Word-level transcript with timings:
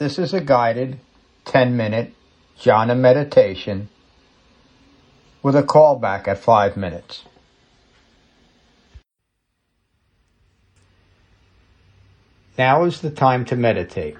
This 0.00 0.18
is 0.18 0.32
a 0.32 0.40
guided 0.40 0.98
10 1.44 1.76
minute 1.76 2.14
jhana 2.58 2.98
meditation 2.98 3.90
with 5.42 5.54
a 5.54 5.62
callback 5.62 6.26
at 6.26 6.38
5 6.38 6.74
minutes. 6.74 7.24
Now 12.56 12.84
is 12.84 13.02
the 13.02 13.10
time 13.10 13.44
to 13.44 13.56
meditate. 13.56 14.16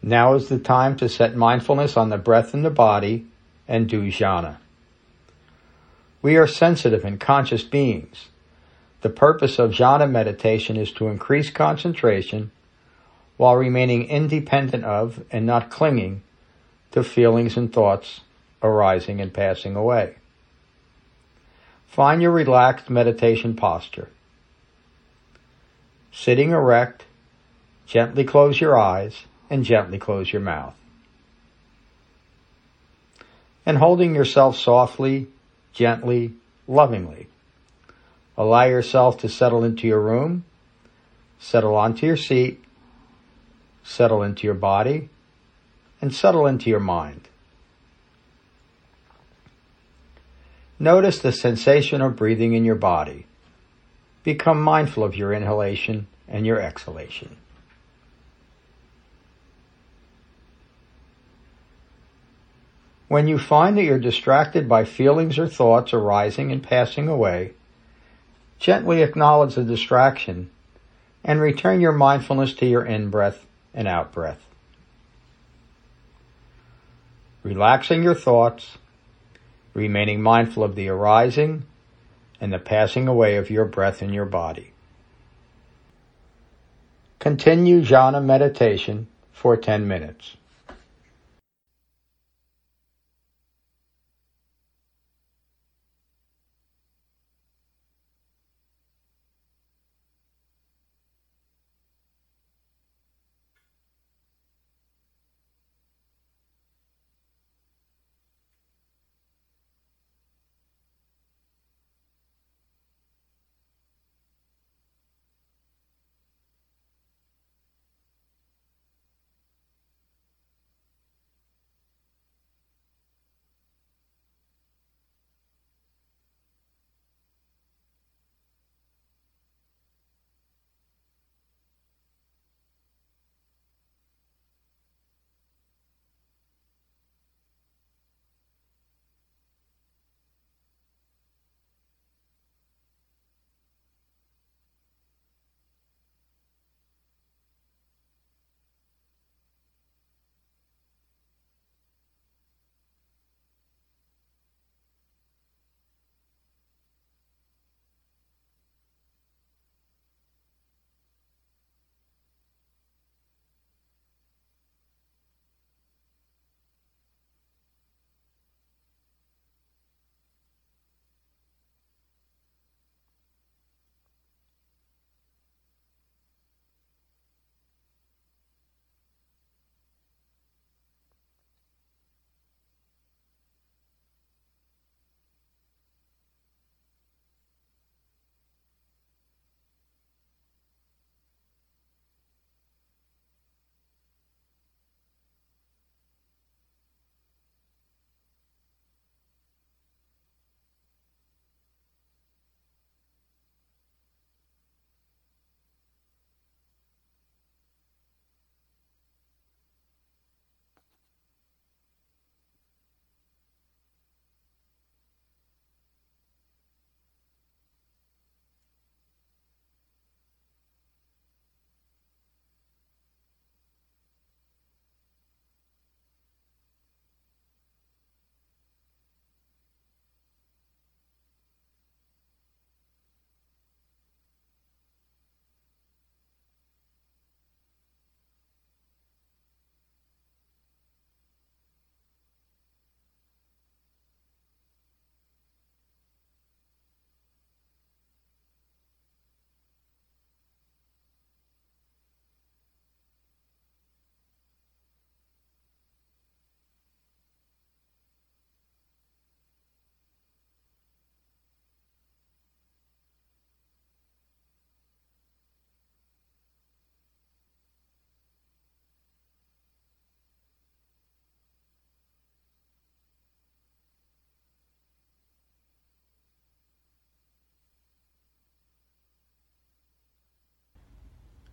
Now 0.00 0.32
is 0.32 0.48
the 0.48 0.58
time 0.58 0.96
to 0.96 1.08
set 1.10 1.36
mindfulness 1.36 1.94
on 1.94 2.08
the 2.08 2.16
breath 2.16 2.54
in 2.54 2.62
the 2.62 2.70
body 2.70 3.26
and 3.68 3.86
do 3.86 4.04
jhana. 4.04 4.56
We 6.22 6.38
are 6.38 6.46
sensitive 6.46 7.04
and 7.04 7.20
conscious 7.20 7.62
beings. 7.62 8.30
The 9.02 9.10
purpose 9.10 9.58
of 9.58 9.72
jhana 9.72 10.10
meditation 10.10 10.78
is 10.78 10.92
to 10.92 11.08
increase 11.08 11.50
concentration 11.50 12.52
while 13.36 13.56
remaining 13.56 14.08
independent 14.08 14.84
of 14.84 15.24
and 15.30 15.46
not 15.46 15.70
clinging 15.70 16.22
to 16.92 17.04
feelings 17.04 17.56
and 17.56 17.72
thoughts 17.72 18.20
arising 18.62 19.20
and 19.20 19.32
passing 19.32 19.76
away. 19.76 20.14
Find 21.86 22.20
your 22.20 22.32
relaxed 22.32 22.90
meditation 22.90 23.56
posture. 23.56 24.08
Sitting 26.12 26.50
erect, 26.50 27.04
gently 27.86 28.24
close 28.24 28.60
your 28.60 28.78
eyes 28.78 29.24
and 29.50 29.64
gently 29.64 29.98
close 29.98 30.32
your 30.32 30.42
mouth. 30.42 30.74
And 33.64 33.78
holding 33.78 34.14
yourself 34.14 34.56
softly, 34.56 35.26
gently, 35.72 36.32
lovingly. 36.66 37.28
Allow 38.36 38.64
yourself 38.64 39.18
to 39.18 39.28
settle 39.28 39.64
into 39.64 39.86
your 39.86 40.00
room, 40.00 40.44
settle 41.38 41.74
onto 41.74 42.06
your 42.06 42.16
seat, 42.16 42.62
settle 43.86 44.22
into 44.22 44.46
your 44.46 44.54
body, 44.54 45.08
and 46.00 46.12
settle 46.12 46.46
into 46.46 46.68
your 46.68 46.80
mind. 46.80 47.28
Notice 50.78 51.20
the 51.20 51.32
sensation 51.32 52.02
of 52.02 52.16
breathing 52.16 52.52
in 52.52 52.64
your 52.64 52.74
body. 52.74 53.26
Become 54.24 54.60
mindful 54.60 55.04
of 55.04 55.16
your 55.16 55.32
inhalation 55.32 56.08
and 56.28 56.44
your 56.44 56.60
exhalation. 56.60 57.36
When 63.08 63.28
you 63.28 63.38
find 63.38 63.78
that 63.78 63.84
you're 63.84 64.00
distracted 64.00 64.68
by 64.68 64.84
feelings 64.84 65.38
or 65.38 65.46
thoughts 65.46 65.94
arising 65.94 66.50
and 66.50 66.60
passing 66.60 67.08
away, 67.08 67.52
gently 68.58 69.00
acknowledge 69.00 69.54
the 69.54 69.62
distraction 69.62 70.50
and 71.24 71.40
return 71.40 71.80
your 71.80 71.92
mindfulness 71.92 72.52
to 72.54 72.66
your 72.66 72.84
in-breath 72.84 73.46
and 73.76 73.86
out-breath. 73.86 74.44
Relaxing 77.44 78.02
your 78.02 78.16
thoughts, 78.16 78.78
remaining 79.72 80.20
mindful 80.20 80.64
of 80.64 80.74
the 80.74 80.88
arising 80.88 81.64
and 82.40 82.52
the 82.52 82.58
passing 82.58 83.06
away 83.06 83.36
of 83.36 83.50
your 83.50 83.66
breath 83.66 84.02
in 84.02 84.12
your 84.12 84.24
body. 84.24 84.72
Continue 87.20 87.82
jhana 87.82 88.24
meditation 88.24 89.06
for 89.32 89.56
10 89.56 89.86
minutes. 89.86 90.36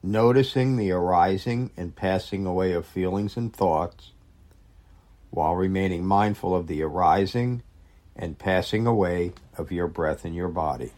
Noticing 0.04 0.76
the 0.76 0.92
arising 0.92 1.72
and 1.78 1.96
passing 1.96 2.46
away 2.46 2.74
of 2.74 2.86
feelings 2.86 3.38
and 3.38 3.56
thoughts, 3.56 4.12
while 5.30 5.56
remaining 5.56 6.06
mindful 6.06 6.54
of 6.54 6.68
the 6.68 6.84
arising 6.84 7.64
and 8.16 8.38
passing 8.38 8.86
away 8.86 9.32
of 9.58 9.72
your 9.72 9.88
breath 9.88 10.26
in 10.26 10.34
your 10.34 10.50
body. 10.50 10.92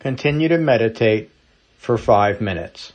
Continue 0.00 0.48
to 0.48 0.58
meditate 0.58 1.30
for 1.78 1.96
five 1.96 2.40
minutes. 2.40 2.92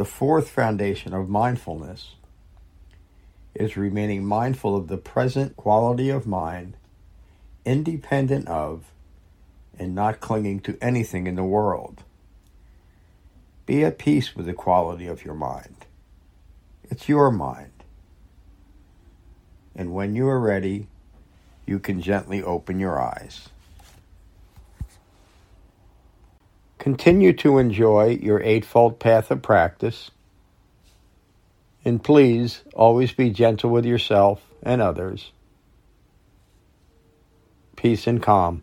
The 0.00 0.06
fourth 0.06 0.48
foundation 0.48 1.12
of 1.12 1.28
mindfulness 1.28 2.14
is 3.54 3.76
remaining 3.76 4.24
mindful 4.24 4.74
of 4.74 4.88
the 4.88 4.96
present 4.96 5.58
quality 5.58 6.08
of 6.08 6.26
mind, 6.26 6.78
independent 7.66 8.48
of 8.48 8.92
and 9.78 9.94
not 9.94 10.20
clinging 10.20 10.60
to 10.60 10.78
anything 10.80 11.26
in 11.26 11.34
the 11.34 11.44
world. 11.44 12.02
Be 13.66 13.84
at 13.84 13.98
peace 13.98 14.34
with 14.34 14.46
the 14.46 14.54
quality 14.54 15.06
of 15.06 15.22
your 15.22 15.34
mind. 15.34 15.84
It's 16.84 17.06
your 17.06 17.30
mind. 17.30 17.84
And 19.76 19.92
when 19.92 20.16
you 20.16 20.26
are 20.28 20.40
ready, 20.40 20.88
you 21.66 21.78
can 21.78 22.00
gently 22.00 22.42
open 22.42 22.80
your 22.80 22.98
eyes. 22.98 23.50
Continue 26.80 27.34
to 27.34 27.58
enjoy 27.58 28.18
your 28.22 28.42
Eightfold 28.42 28.98
Path 28.98 29.30
of 29.30 29.42
practice. 29.42 30.10
And 31.84 32.02
please 32.02 32.62
always 32.74 33.12
be 33.12 33.28
gentle 33.28 33.68
with 33.68 33.84
yourself 33.84 34.40
and 34.62 34.80
others. 34.80 35.30
Peace 37.76 38.06
and 38.06 38.22
calm. 38.22 38.62